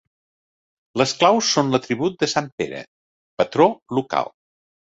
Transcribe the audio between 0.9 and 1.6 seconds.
Les claus